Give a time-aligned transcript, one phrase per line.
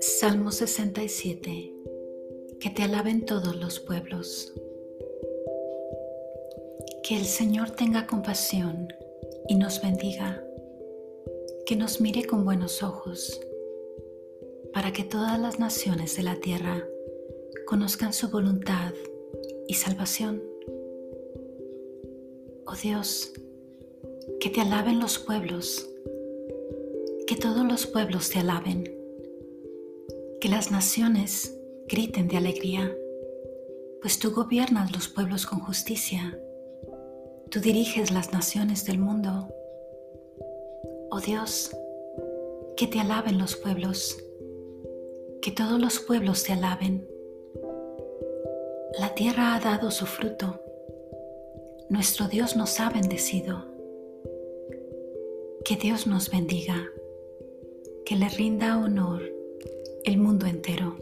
[0.00, 1.72] Salmo 67.
[2.60, 4.52] Que te alaben todos los pueblos.
[7.02, 8.92] Que el Señor tenga compasión
[9.48, 10.44] y nos bendiga.
[11.66, 13.40] Que nos mire con buenos ojos,
[14.72, 16.86] para que todas las naciones de la tierra
[17.66, 18.92] conozcan su voluntad
[19.68, 20.42] y salvación.
[22.66, 23.32] Oh Dios,
[24.40, 25.88] que te alaben los pueblos,
[27.26, 29.02] que todos los pueblos te alaben
[30.42, 32.92] que las naciones griten de alegría,
[34.00, 36.36] pues tú gobiernas los pueblos con justicia,
[37.48, 39.54] tú diriges las naciones del mundo.
[41.12, 41.70] Oh Dios,
[42.76, 44.18] que te alaben los pueblos,
[45.40, 47.06] que todos los pueblos te alaben.
[48.98, 50.60] La tierra ha dado su fruto,
[51.88, 53.71] nuestro Dios nos ha bendecido.
[55.64, 56.90] Que Dios nos bendiga,
[58.04, 59.22] que le rinda honor
[60.04, 60.96] el mundo entero.